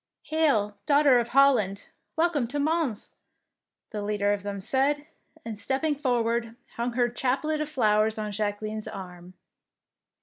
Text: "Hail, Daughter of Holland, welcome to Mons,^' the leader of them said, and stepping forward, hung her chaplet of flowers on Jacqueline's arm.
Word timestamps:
"Hail, 0.33 0.79
Daughter 0.87 1.19
of 1.19 1.27
Holland, 1.27 1.89
welcome 2.15 2.47
to 2.47 2.57
Mons,^' 2.59 3.09
the 3.91 4.01
leader 4.01 4.33
of 4.33 4.41
them 4.41 4.59
said, 4.59 5.05
and 5.45 5.59
stepping 5.59 5.93
forward, 5.93 6.55
hung 6.75 6.93
her 6.93 7.07
chaplet 7.07 7.61
of 7.61 7.69
flowers 7.69 8.17
on 8.17 8.31
Jacqueline's 8.31 8.87
arm. 8.87 9.35